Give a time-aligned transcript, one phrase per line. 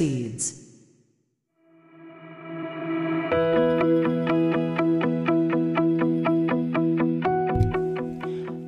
[0.00, 0.60] proceeds.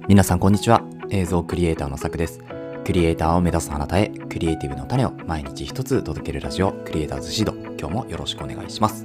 [0.08, 0.82] 皆さんこんにちは。
[1.10, 2.40] 映像クリエイターのさくです。
[2.84, 7.54] クリエイターを目指すあなたへクリエイティブの種を毎日一つ届けるラジオクリエイターズシード。
[7.78, 9.04] 今日もよろしくお願いします。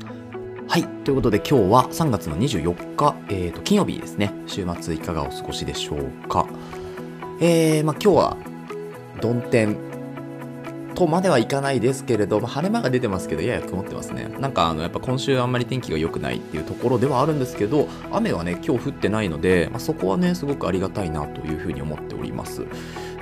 [0.67, 0.83] はい。
[1.05, 4.33] ということで今日は3月の24日、えー、と金曜日ですね。
[4.47, 6.45] 週末いかがお過ごしでしょうか。
[7.39, 8.37] えー、まあ今日は
[9.21, 9.86] 曇天
[10.97, 14.29] とまではいかないですけれど、まあ、晴れ間が出てますけど、やや曇ってますね。
[14.39, 22.65] なんか、あの、やっぱ今週あんまり天気が良くないっていうところではあるんですけど、雨はね、今日降ってないので、まあ、そこはね、すごくありがたいなというふうに思っております。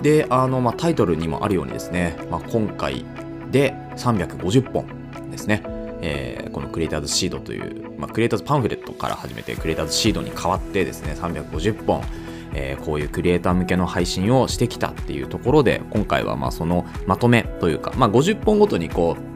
[0.02, 3.04] で、あの、まあ、タイトルにもあるようにですね、まあ、今回
[3.52, 4.86] で350本
[5.30, 5.62] ですね。
[6.02, 12.04] えー、このクリエイターズシードという、まあ、クリエイターズパンフレットから始めてクリエイターズシードに変わってですね350本
[12.56, 19.36] えー、こういうクリエイター向けの配信をしてきたっていうところで今回はまあそのまとめというか、まあ、50本ごとにこう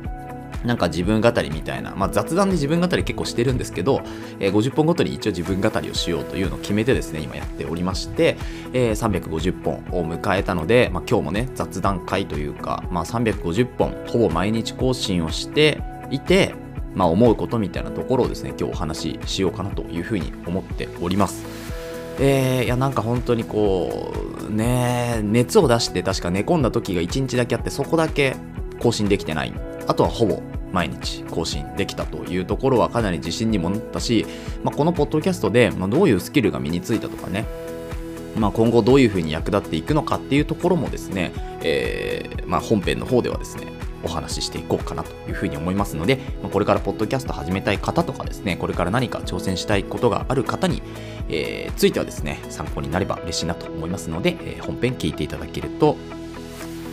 [0.66, 4.02] なんか自分語りみたいな、まあ、雑談で自分語り結構してるんですけど、
[4.40, 8.38] えー、50本ごとに一応自分語りをしようというのを決めてですね、今やっておりまして、
[8.74, 15.82] えー、350本を迎えたので、まあ、今日もね、雑談会というか、まあ、350本、ほぼ毎日更新をして
[16.12, 16.54] いて、
[16.94, 21.59] まあ、思うことみたいなところをですね、今日お話ししようかなというふうに思っております。
[22.20, 24.14] えー、いやなんか本当にこ
[24.50, 28.36] うね熱を出して確か寝込んだ時が1日だけあってそこだけ
[28.82, 29.54] 更新できてない。
[29.88, 34.28] あとはほぼ毎日更新できたというところはかなり自信にもなったし、
[34.64, 37.46] まあ、このポッドキャストで、まあ、どういうスキルが身についたとかね。
[38.38, 41.32] まあ、今後どういうふうに役立っていくのかっていうところもですね、
[41.62, 46.18] えーまあ、本編の方ではですねお話ししていこうかなというふうに思いますので、
[46.52, 50.82] これからポッドキャスト始めたい方とかですね、これから何か挑戦したいことがある方に、
[51.30, 55.98] えー、ついてはですね、参考になれば嬉しいなと思いますので、えー、本編聞いていただけると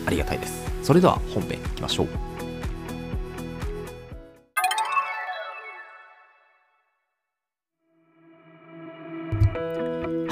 [0.05, 0.67] ありがたいです。
[0.83, 2.37] それでは本編いきましょう。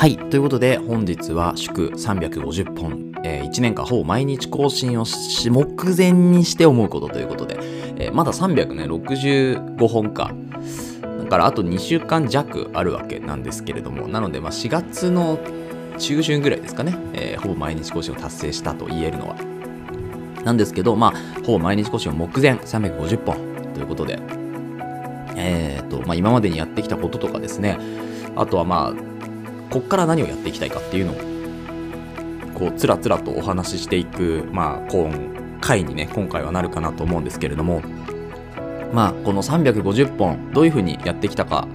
[0.06, 0.18] はい。
[0.30, 5.66] ということで、本日は祝350本、えー、1年間ほぼ毎日更新をし、目
[5.98, 7.58] 前にして思うことということで、
[7.98, 10.32] えー、まだ365本か。
[11.24, 15.40] だからあと2週間弱あるわけなんですけれども、なので、ま4月の
[15.98, 19.36] 中旬ぐらいですかね、えー、ほぼ毎日更新を達成したと言えるのは。
[20.44, 21.14] なんですけど、まあ、
[21.44, 23.38] ほぼ毎日更新を目前350本
[23.74, 24.20] ということで、
[25.36, 27.80] えっ、ー、と、まあ今までにやってきたこととかですね、
[28.36, 31.35] あとはまあ、こっから何をやっていきたいかっていうのを
[32.56, 35.12] こうつらつらとお話ししていく、まあ、今
[35.62, 37.82] 回にね今回はなるかなと思うんですけれども
[38.94, 41.68] まあこの350本どういうふうにやってきたか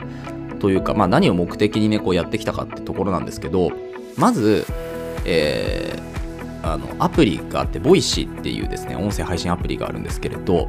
[0.58, 3.70] というか、まあ、何を目的にねこうやってきたかってところなんですけど
[4.16, 4.66] まず、
[5.24, 10.69] えー、あのアプリがあって Voicy っていうですね音声配信アプリがあるんですけれど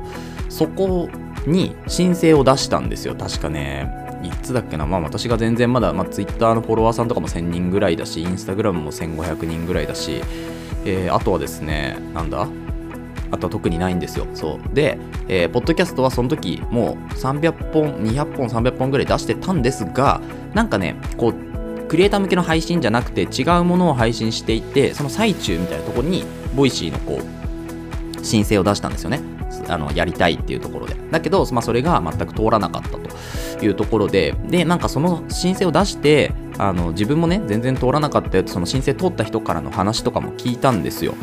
[0.50, 1.10] そこ
[1.46, 4.01] に申請を出したんですよ確かね。
[4.24, 10.22] いつだっけな、まあ私が全然まだ、まあ、Twitter のフォロワーさんとかも1000人ぐらいだし、Instagram も1500人ぐらいだし、
[10.86, 12.48] えー、あとはですね、なんだ？
[13.34, 14.28] あとは特にないんですよ。
[14.34, 14.76] そう。
[14.76, 14.98] で、
[15.30, 20.20] えー、ポッドキャストはその時、もう300本、200本、300本ぐらい出してたんですが、
[20.54, 26.26] なんかね、こう、クリエイター向けの配信じゃなくて違うものを配信していて、その最中みたいなところに、
[26.56, 29.22] Voicy のこう、申請を出したんですよね。
[29.68, 30.96] あのやりたいっていうところで。
[31.12, 41.16] だけど、まあ、それが全く通らなかったというところで、で、なんかその申請を出して、あの自分もね、全然通らなかったよその申請通った人からの話とかも聞いたんですよ。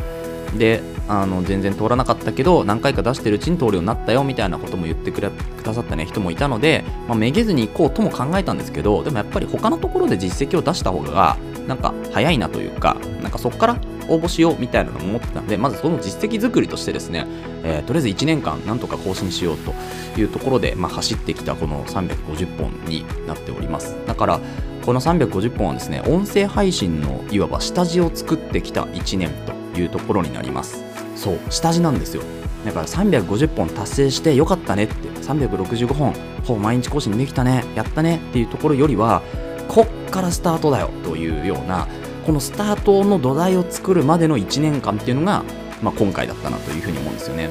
[0.57, 5.31] であの全然通らなかったけど何回か出してるうちに通るようになったよみたいなことも言ってくだ
[5.73, 13.75] さった、ね、人もいたので、まあ、めげずに行こうとも考えたんですけどでもやっぱり他のところで実績を出した方がなんか早いなというかなんかそこから
[14.09, 17.25] 応募しようみたいなのも思ってたのでまずその実績作りとしてですね、
[17.63, 19.73] えー、とりあえず1年間なんとか更新しようと
[20.19, 23.95] いうところで、まあ、走ってきたこの350本になっております。
[24.05, 24.39] だから
[24.85, 29.29] この350本はですね音声配信のいわば下地を作ってきた1年
[29.73, 30.83] というところになります。
[31.15, 32.23] そう下地なんですよ。
[32.65, 36.13] だから350本達成してよかったねって365本
[36.43, 39.21] ほぼ毎日更新できたねやったねっていうところよりは
[39.67, 41.87] こっからスタートだよというような
[42.29, 45.43] このスタートの土台を作るまでの1年間っていうのが、
[45.81, 47.49] まあ、今回だったなというふうに思うんですよね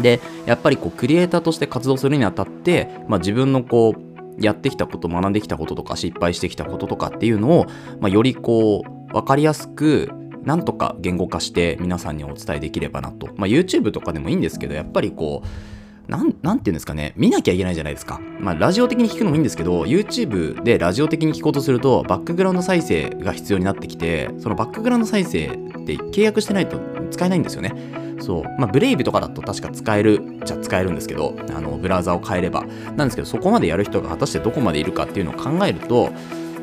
[0.00, 7.66] でやっぱりこうクリエイターとして活動するにあたって、まあ、自分のこうやってきたこと学んできたこととか失敗してきたこととかっていうのを、
[8.00, 10.10] まあ、よりこう分かりやすく
[10.42, 13.28] なんとか言語化して皆さんにお伝えできればなと。
[13.36, 15.75] まあ、YouTube とかでもいいんですけど、やっぱりこう、
[16.08, 18.20] なん、なんていうんですかね、見なきゃいけないじゃないですか。
[18.40, 25.50] まあ、ラジオ的に聞くのもいいんですけど、YouTube でラジオ的に聞こうとすると、バックグラウンド再生が必要になってきて、そのバックグラウンド再生っ
[25.84, 26.80] て契約してないと
[27.10, 27.74] 使えないんですよね。
[28.20, 28.42] そう。
[28.58, 32.64] まあ、ブレイブとかだと確か使えるじゃ使えるんですけど、あの、ブラウザを変えれば。
[32.96, 36.10] なんですけど、そこまでやる人が果たしてどこまでいるかっていうのを考えると、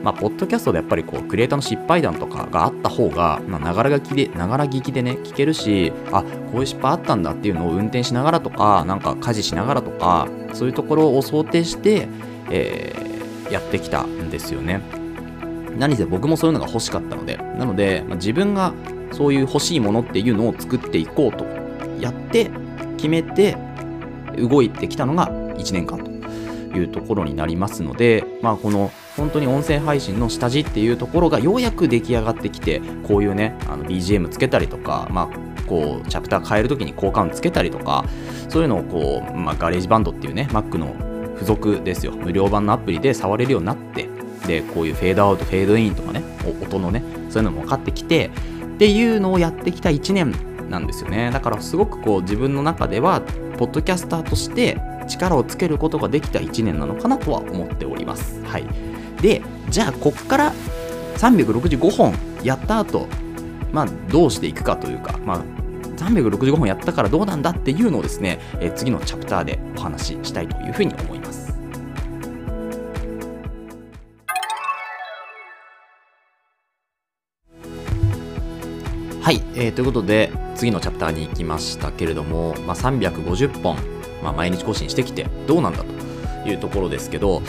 [0.04, 12.10] まあ、ポッドキャストでやっぱりこう、クリエイターの失敗談とかがあった方が、まあ、ながら聞きで、ながら聞きでね、聞けるし、あ、こういう失敗あったんだっていうのを運転しながらとか、なんか家事しながらとか、そういうところを想定して、
[12.52, 14.82] えー、やってきたんですよね。
[15.78, 18.74] 何せ僕もそういうのが欲しかったので、なので、まあ、自分が
[19.14, 21.46] そういう欲しいものっていうのを作っていこうと
[22.00, 22.52] やって
[22.98, 23.58] 決めて
[24.38, 26.12] 動いてきたのが1年間と
[26.78, 38.06] いうところになりますので、まあ、この本当に音声配信の下地っていうところがようやく出来上がってきてこういうねあの BGM つけたりとか、まあ、こうチャプター変えるときに効果音つけたりとか
[38.50, 40.95] そういうのをこう、まあ、 GarageBand っていうね Mac の
[41.33, 42.12] 付属ですよ。
[42.13, 44.07] 無料版のアプリで触れるようになって
[44.48, 46.21] でこういうフェードアウトフェードインとかね
[46.62, 48.30] 音のねそういうのも分かってきて
[48.75, 50.33] っていうのをやってきた1年
[50.69, 51.30] なんですよね。
[51.31, 53.21] だからすごくこう自分の中では
[53.57, 58.44] ポッドキャスターとして力をつけることができた1年なのかなとは思っております。
[58.45, 58.93] はい。
[59.24, 60.54] でじゃあこっから
[61.16, 63.08] 365本やった後
[63.72, 65.44] まあどうしていくかというかまあ
[65.96, 71.54] 365本やったからどうなんだっていうのをですね、え次のチャプターでお話ししたいというふうに思います。
[79.22, 83.78] はい、えー、ということで次のチャプターに行きましたけれども、まあ、350本、
[84.22, 87.42] まあ、毎日更新してきてどうなんだというところですけど、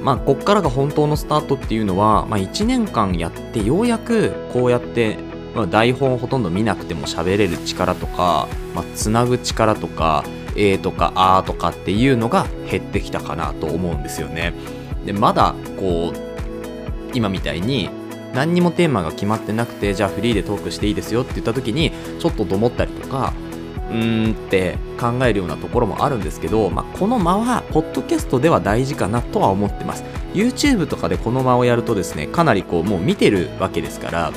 [0.00, 5.18] まあ、こっからが本当のスタートっていうのは、まあ、1年間やってようやくこうやって、
[5.54, 10.24] まあ、台本をほとんど見なくても喋れる力とか、まあ、つなぐ力とか、
[10.56, 14.54] えとかあーとかっていうのが減ってきたかなと思うんですよね。
[15.04, 16.28] でまだこう
[17.14, 17.90] 今みたいに
[18.34, 30.04] 何にもテーマが決まってなくてじゃあフリーでトークしていいですよって言った時にちょっとどもったりとかーんって考えるようなところもあるんですけど、まあ、この間はポッドキャストでは大事かなとは思ってます。
[30.34, 34.32] YouTube とかでこの間をやるとですねかなりこうもう見てるわけですから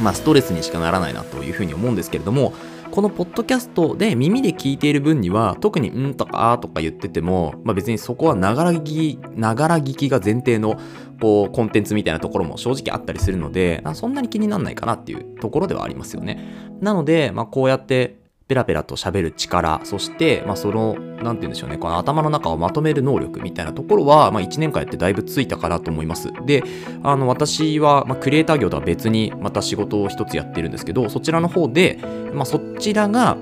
[0.00, 2.54] まあストレスにしかならないなというふうに思うんですけれども
[2.90, 10.76] このポッドキャストで耳で聞いている分には特に「ん」とか「あ」とか言ってても、まあ、別にそこはながら聞きながら聞きが前提の
[11.20, 16.42] こうコンテンツみたいなところも正直あったりするのでそんなに気にならないかなっていうところではありますよね。
[16.80, 18.19] なので、まあ、こうやって
[18.50, 26.32] ペラペラと喋る力、そして、まあ、その、なんて言うんでしょうね、この頭の中をまとめる能力みたいなところは、まあ、1年間やってだいぶついたかなと思います。
[26.46, 26.64] で、
[27.04, 32.00] あの、私は、まあ、クリエイター業とは別に、また仕事を一つやってるんですけど、そちらの方で、
[32.34, 33.36] まあ、そちらが、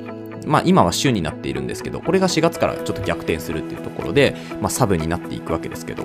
[0.47, 6.05] まあ、今は週になっているんですけど、これが4月からちょっと逆転するっていうところで、まあ、サブになっていくわけですけど、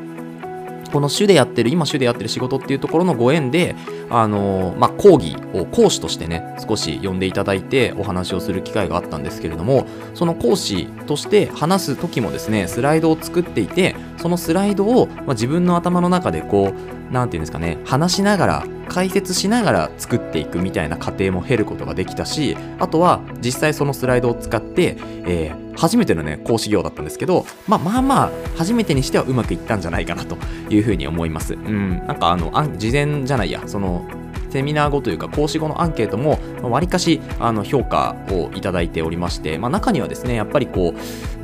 [0.93, 3.75] この主でやってる、今主でやってる仕事っていうところのご縁で、
[4.11, 16.71] あのまあ、講義を講師としてね、少し呼んでいただいてお話をする機会があったんですけれども、その講師として話す時もですね、スライドを作っていて、そのスライドを、まあ、自分の頭の中でこ
[17.09, 30.37] う、なんていうんですかね、話しながら、解説しながら作っていくみたいな過程も経ることができたし、あとは実際そのスライドを使って、えー、初めてのね、講師業だったんですけど、まあまあまあ、初めてにしてはうまくいったんじゃないかなと
[30.69, 31.53] いうふうに思います。
[31.53, 34.05] うん、なんかあの、あ事前じゃないや、その、
[34.53, 40.93] セミナー後というか講師後のアンケートもわりかしあの評価をいただいておりまして、まあ、中にはですねやっぱりこ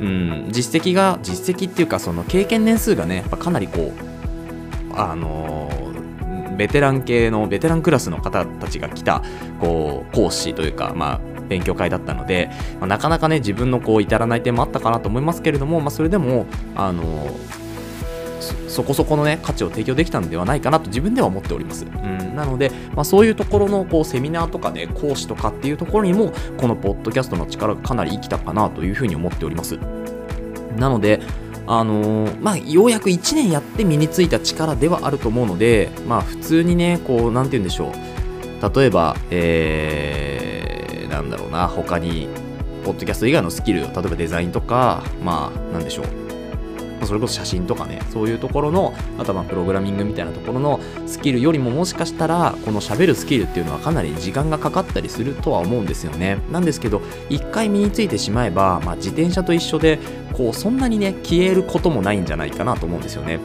[0.00, 3.92] うん、実績が実績っていうかその経験年数がねやっぱかなりこ
[4.92, 5.68] うあの
[6.56, 9.22] ベテラン系のベテランクラスの方たちが来た
[9.60, 17.28] こう講師というか、まあ、勉強会だったので、まあ、なかなかね自分のこう至らない点もあったかなと思いますけれども、まあ、それでもあの
[18.68, 21.84] そこそこのね価値を提供できたのではないかなと自分では思っております。
[21.84, 29.76] うん、なので、まあ、そういうところのこうセミナーとかで講師とかっていうところにもこのポッドキャストの力がかなり生きたかなというふうに思っております。
[30.76, 31.20] なので、
[31.66, 38.10] あのー、まあ、ようやく1年やって身についた力ではあると思うので、まあ、普通にね、こう、なんて言うんでしょう。
[38.76, 40.79] 例えば、えー、
[41.22, 42.28] なんだろうな、他に、
[42.84, 46.06] ポッドキャスト以外のスキル、例えばデザインとか、まあ、なんでしょう。
[47.06, 56.38] それこそ写真とかね、そういうところの、あとはプログラミングみたいなところのスキルよりももしかしたら、この喋るスキルっていうのはかなり時間がかかったりするとは思うんですよね。
[56.52, 57.00] なんですけど、
[57.30, 59.98] 一回身についてしまえば、まあ、自転車と一緒で、
[60.32, 63.40] こうそんなにね消えることもないんじゃないかなと思うんですよね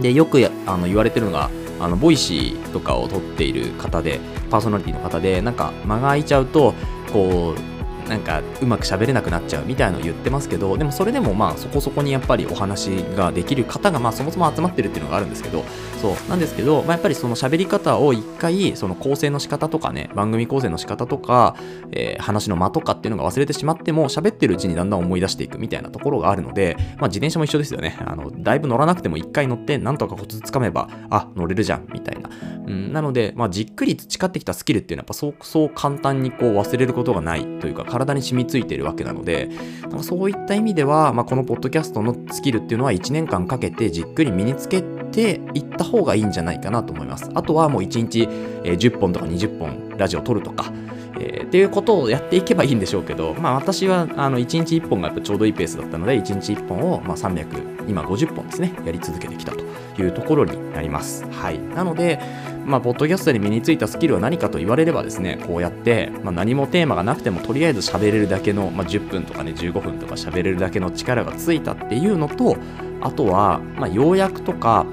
[0.00, 4.20] でよくあの言われてるのがあの Voicy とかを撮っている方で
[4.50, 6.74] パーソナリティの方でなんか間が空いちゃうと
[7.12, 7.69] こう
[8.10, 15.64] なんかうまく喋れなくなっちゃうみたいなのを言ってますけどでもそれでもまあそこそこにやっぱりお話ができる方がまあそもそも集まってるっていうのがあるんですけど
[16.00, 21.56] そうなんですけど、まあ、やっぱりその喋り方を一回その構成の仕方とかね番組構成の仕方とか、
[21.92, 27.98] えー、話の間とかっていうのが忘れてしまっても喋ってるうちにだんだん思い出していくみたいなところがあるので、まあ、自転車も一緒ですよね。
[28.04, 32.30] あのだいぶ乗らなくても一回乗ってなんとかコツつかめばあ乗れるじゃんみたいな、
[32.66, 39.48] うん、なので、まあ、じっくり培ってきたスキルっていうのはやっぱそうそう簡単にこう忘れることがないというか体に染みついているわけなので
[39.82, 47.28] なんかそういった意味では、まあ、このポッドキャストのスキルっていうのは1年間かけてじっくり身につけていった方がいいんじゃないかなと思います。
[47.34, 48.28] あとはもう1日、
[48.62, 50.72] 10本とか20本ラジオ撮るとか、
[51.20, 59.60] えー、っていうことをやっていけばいいんでしょうけど、まあ私はあの1日1本がやっぱちょうどいいペースだったので、1日1本をま300、今50本ですね、やり続けてきたと
[60.00, 61.24] いうところになります。
[61.30, 61.58] はい。
[61.58, 62.18] なので、
[62.64, 72.56] まあ、ポッドキャストで身についたスキルは何かと言われればですね、こうやって、まあ、何もテーマがなくてもとりあえず喋れるだけの、まあ、10分とかね、15分とか喋れるだけの力がついたっていうのと、
[73.00, 74.86] あとは、まあ、要約とか、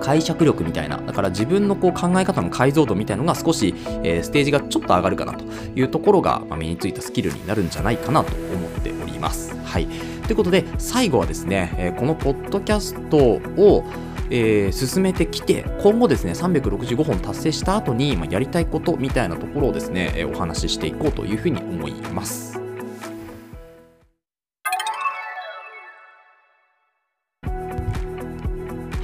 [0.00, 9.56] 解釈力みたいな、だから自分のこう考え方の解像度みたいなのが少し、えー、ステージがちょっと上がるかなというところが、ま、身についたスキルになるんじゃないかなと思っております。
[9.64, 9.86] はい。
[9.86, 13.84] ということで、最後はですね、え、このポッドキャストを、
[14.30, 22.57] えー、進めてきて、今後ですね、365本達成した後に、まあ、やりたいことみたいなところをですね、えー、お話ししていこうというふうに思います。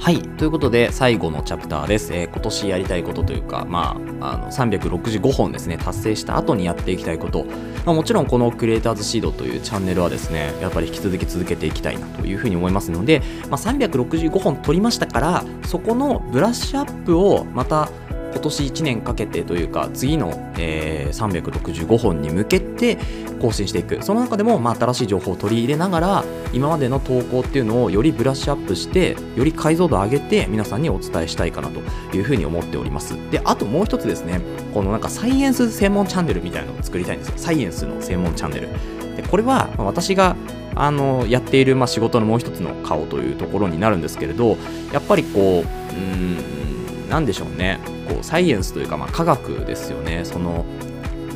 [0.05, 0.21] はい。
[0.21, 2.13] ということで、最後のチャプターです。
[2.13, 7.45] えー、今年やりたいことというか、まあ、あの、365本ですね、達成した後にやっていきたいこと。
[7.87, 17.89] まあ、もちろん、このクリエイターズシードというチャンネルはですね、やっぱり引き続き続けていきたいなというふうに思いますので、まあ、365本取りましたから、そこのブラッシュアップをまた、
[18.35, 22.97] 今年1年かけてというか次の、えー、365本に向けて
[23.39, 24.03] 更新していく。
[24.03, 31.79] その中でも、まあ、新しい情報を取り入れながら今までの投稿っていうのをよりブラッシュアップしてより解像度を上げて皆さんにお伝えしたいかなと
[32.15, 33.15] いうふうに思っております。
[33.31, 34.41] であともう一つですね。
[34.73, 37.33] このなんかサイエンス専門チャンネルみたいなのを作りたいんですよ。
[37.37, 38.69] サイエンスの専門チャンネル。
[39.15, 40.35] でこれは私が
[40.75, 44.57] あのやっている、まあ、仕事のもう一つの顔というところになるんですけれど
[44.91, 47.94] やっぱりこううんなんでしょうね。
[48.07, 50.25] こうサイエンスというか、まあ、科学ですよね。
[50.25, 50.65] その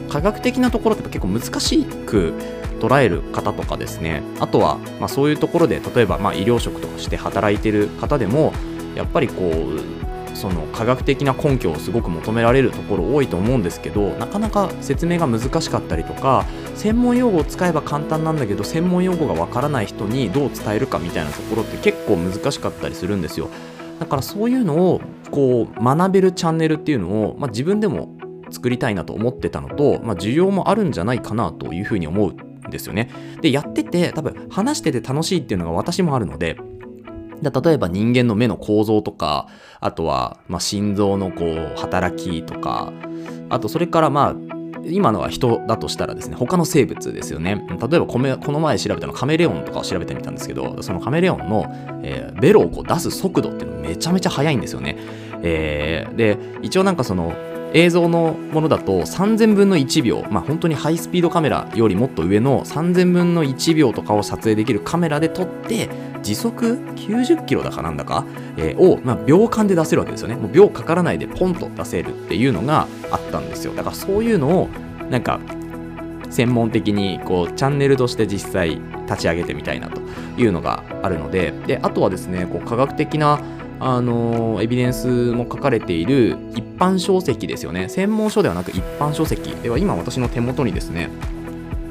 [0.10, 2.34] 科学的なところって結構難しく
[2.80, 4.24] 捉える方とかですね。
[4.40, 8.54] あとは、まあ、そういうところで例えば、まあ、医療職とかして働いてる方でも
[8.96, 16.46] やっぱりこうその科学的な根拠をすごく求められるところ多いと思うんですけどなかなか説明が難しかったりとか
[16.76, 23.50] 専門用語を使えば簡単なんだけど専門用語がわからない人にどう伝えるかみたいなところって結構難しかったりするんですよ。
[24.00, 25.01] だからそういうのを
[25.32, 28.18] こう学べるチャンネルっていうのを、まあ、自分でも
[28.50, 33.12] 作りたいなと思ってたのと、まあ、需要もあるんじゃないかなというふうに思うんですよね。
[33.41, 36.58] で、やってて、多分話してて楽しいっていうのが私もあるので、
[37.41, 39.48] で例えば人間の目の構造とか、
[39.79, 42.91] あとは、まあ、心臓のこう働きとか、
[43.50, 47.66] あとそれからまあ今のは人だとしたらですね、他の生物ですよね。
[47.70, 51.66] 例えばこの前調べたのカメレオンとかを調べてみたんですけど、そのカメレオンの、
[52.04, 54.98] えー、ベロをこう出す速度っていうのめちゃめちゃ速いんですよね。
[55.42, 57.34] えー、で、一応なんかその
[57.74, 65.90] 映像のものだと3000分の1秒、まあ本当にハイスピードカメラよりもっと上の3000分の1秒とかを撮影できるカメラで撮って、
[66.22, 68.26] 時速90キロだかなんだか、
[68.58, 70.36] えー、を、まあ、秒間で出せるわけですよね。
[70.36, 73.74] もう秒かからないでポンと出せるっていうのがあったんですよ。
[73.74, 74.70] だからそういうのを、
[75.10, 75.40] なんか、
[76.30, 80.00] 専門的にこうチャンネルとして実際立ち上げてみたいなと
[80.38, 83.40] いうのがあるので、であとはですね、こう科学的な
[83.80, 87.90] あのエビデンスも書かれている一般書籍ですよね。
[87.90, 91.10] 専門書ではなく一般書籍では今私の手元にですね、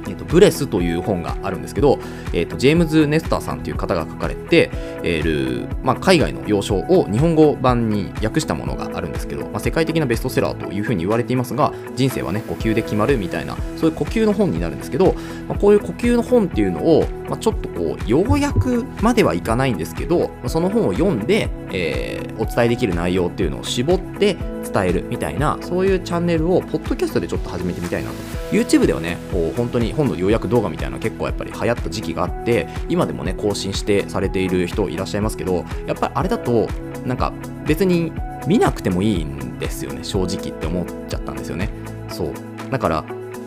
[0.07, 1.99] えーと、ブレスという本があるんですけど、
[2.33, 4.71] えーと、ジェームズ・ネスターさんという方が書かれて
[5.03, 15.15] いる、まあ、海外の要衝を日本語版に訳したものがあるんですけど、まあ、世界的なベストセラーというふうに言われていますが人生はね呼吸で決まるみたいなそういう呼吸の本になるんですけど、
[15.47, 24.37] まあ、こういう呼吸の本っていうのを、まあ、ちょっとこう要約まではいかないんですけどその本を読んで、えー、お伝えできる内容っていうのを絞って
[24.73, 28.17] 伝えるみたいなそういうチャンネルをポッドキャストでちょっと始めてみたいなと。
[28.51, 36.69] YouTube ではねこう本当に本の要約動画みたいな結構やっぱり流行った時期があって今でもね更新してされている人いらっしゃいますけどやっぱりあれだと
[37.05, 37.33] なんか
[37.67, 38.13] 別に
[38.47, 41.69] 見なくてもいいんですよね正直って思っちゃったんですよね。
[42.09, 42.33] そう。
[42.71, 43.05] だから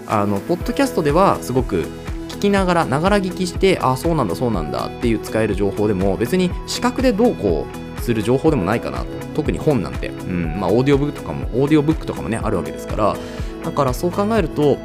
[0.08, 1.88] あのポッドキャストではすごく
[2.42, 7.66] きながらながら聞きしてあそうなんだそうなんだっていう使える情報でも別に視覚でどうこ
[7.98, 9.06] うする情報でもないかなと
[9.36, 13.16] 特に本なんて、うんまあ、オーディオブックとかもオーディオブックとかもねあるわけですから。
[13.64, 14.80] だからそう考えると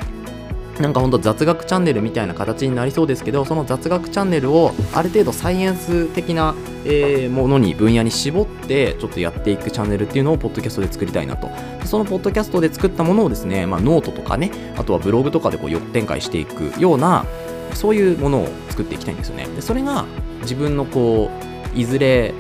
[0.81, 11.49] なんかほんと雑学チャンネルみたいな形になりそうですけどその雑学チャンネルをある程度サイエンス的な、えー、ものに分野に絞ってちょっとやっていくチャンネルっていうのをポッドキャストで作りたいなと。
[11.81, 17.25] でそのポッドキャストで作ったものをですね、まあ、ノートとかねあとはブログとかでこう展開していくような
[17.75, 19.47] そういうものを作っていきたいんですよね。
[19.47, 20.05] でそれが
[20.43, 21.31] 自分のこ
[21.75, 22.35] ういずれ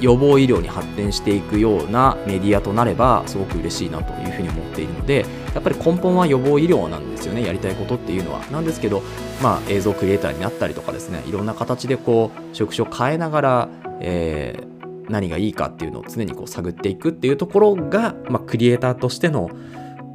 [0.00, 7.44] 予防医療に発展していくようなメディアとなればすごく嬉しいなというふうに思っているのでやっぱり根本は予防医療なんですよね。
[7.44, 8.40] やりたいことっていうのは。
[8.50, 9.02] なんですけど、
[9.42, 13.68] まあ、映像クリエイターになったりとかですねいろんな形でこう職種を変えながら、
[14.00, 19.50] えー、何がいいかっていうのを常にこう探っていくっていうところが、まあ、クリエイターとしての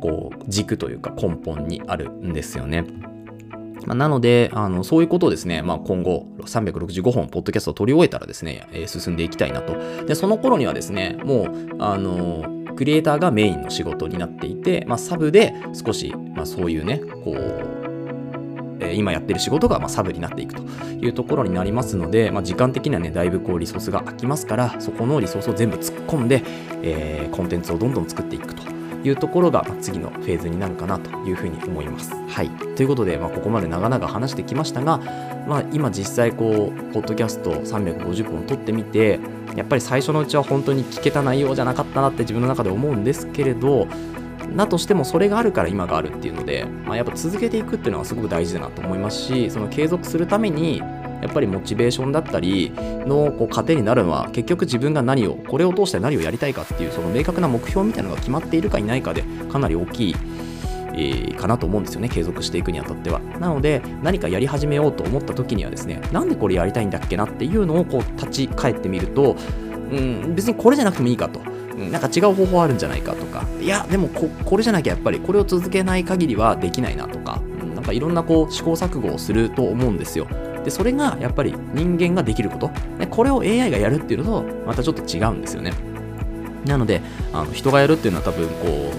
[0.01, 2.85] こう軸というか根本にあるんですよね。
[3.85, 10.05] まあ、なので、あの、そういうことをですね、まあ、今後、365本、ポッドキャストを取り終えたらですね、えー、進んでいきたいなと。
[10.05, 11.47] で、その頃にはですね、もう、
[11.79, 17.85] あの、クリエイターがメインの仕事になっていて、まあ、サブで少し、まあ、そういうね、こう、
[18.79, 26.43] え今やってる仕事がまサブになっていくというところになりますので、まあ、時間的にはね、だいぶこうリソースが空きますから、そこのリソースを全部突っ込んで、
[26.81, 28.63] えー、コンテンツをどんどん作っていくと
[29.07, 32.13] いうところが、ま次のフェーズになるかなというふうに思います。
[32.27, 32.49] はい。
[32.75, 34.97] ということで、ま、ここまで長々話してきましたが、
[35.47, 39.19] まあ、今実際こう、ポッドキャスト350本撮ってみて、
[39.55, 43.87] やっぱり最初のうちは本当に聞けた内容じゃなかったなって自分の中で思うんですけれど、
[44.55, 50.81] だとしてもそれがあるから今があるっていうので、まあ、やっぱ続けていくっていうのはすごく大事だなと思いますしその継続するために
[51.25, 60.15] やっぱりモチベーションだったりのこう糧になるのは結局自分が何をこれを通して何をやりたいかっていうその明確な目標みたいなのが決まっているかいないかでかなり大きい
[60.97, 63.19] えー、かなと思うんですよね継続していくにあたっては。
[63.19, 69.35] なので何かやり始めようと思った時にはですねなんでこれやりたいんだっけなっていうのをこう立ち返ってみると
[69.91, 71.41] うん別にこれじゃなくてもいいかと。
[71.75, 73.45] なんか違う方法あるんじゃないかとか。
[73.59, 80.27] いやでもここれじゃなきゃやっぱりこれを続けない限りはできないなとか、うん、なんかいろんなこう試行錯誤をすると思うんですよ。
[80.65, 82.71] でそれがやっぱり人間ができること。
[82.97, 85.71] でこれを AI がやるっていうのとまたちょっと違うんですよね。
[86.65, 88.91] なのであの人がやるっていうのは多分こ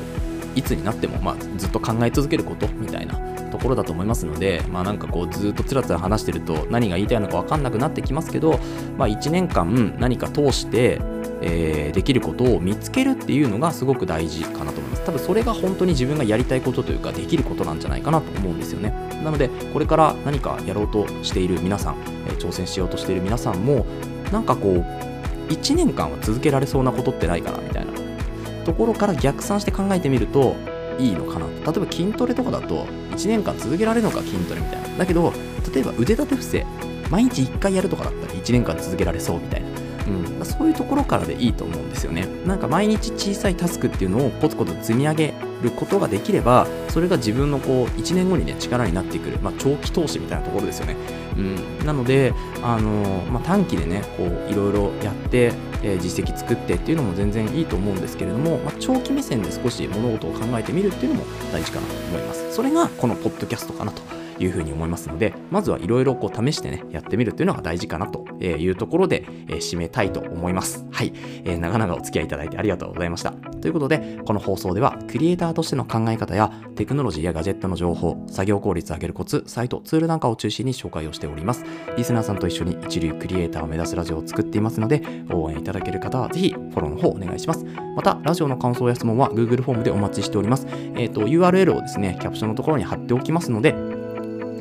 [0.55, 3.21] ういつになっても、まあ、ずっと考え続けることみたいな
[3.57, 8.59] ところだと思いますので、まあなんかこうずっとつらつら話してると何が言いたいのか分かんなくなってきますけど、
[8.99, 11.01] まあ1年間何か通して
[11.43, 15.05] えー、できることを見つけるっていうのがすごく大事かなと思います。
[15.05, 18.91] 多分それが本当に自分がやりたいことというかできることなんじゃないかなと思うんですよね。
[19.23, 23.85] なのでこれから何かやろうとしている皆さん、えー、挑戦しようとしている皆さんも
[24.33, 27.93] なんかこう1年間は続けられそうなことってないかなみたいな
[28.65, 30.57] ところから逆算して考えてみると
[30.99, 34.99] いいのかな例えば筋トレとかだと1年間続けられるのか筋トレみたいな。
[34.99, 35.33] だけど
[35.73, 36.67] 例えば腕立て伏せ
[37.11, 39.69] 毎日1回やるとかだったら1年間続けられそうみたいな。
[40.07, 42.29] うん、そういうところからでいいと思うんですよね。
[42.47, 50.97] なんか毎日小さいタスクっていうのをコツコツ積み上げることができれば、それが自分のこう1年後にね、力になってくる、まあ、長期投資みたいなところですよね。
[51.37, 55.53] うん、なので、あのまあ、短期でね、こういろいろやって、
[55.87, 62.53] え、実績作ってっていうのも全然いいと思うんですけれども、まあ、長期目線で少し物事を考えてみるっていうのも大事かなと思います。
[62.53, 70.87] それがこのポッドキャストかなというふうに思いますので、まずはいろいろこう試してね、やってみるっていうのが大事かなというところで、えー、締めたいと思います。
[70.91, 71.13] はい、
[71.45, 73.33] えー、長々お付き合いいただいてありがとうございました。
[73.33, 81.65] ということで、この放送では、クリエイターとしての考え方や、テクノロジーやガジェットの情報、作業効率を上げるコツ、サイト、ツールなんかを中心に紹介をしております。
[81.97, 87.65] リスナーさんと一緒に一流クリエイターを目指すラジオを作っていますので、応援いただける方はぜひフォローの方お願いします。
[87.97, 90.67] また、ラジオの感想や質問は Google フォームでお待ちしております。
[90.97, 93.75] えっ、ー、と、URL をですね、キャプションのところに貼っておきますので、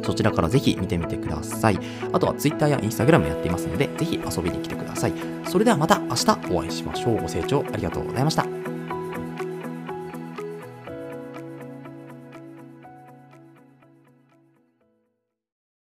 [0.05, 1.79] そちらからぜひ見てみてください。
[2.13, 5.13] あとは Twitter や Instagram やっていますので、ぜひ遊びに来てください。
[5.47, 7.21] それではまた明日お会いしましょう。
[7.21, 8.64] ご清聴ありがとうございました。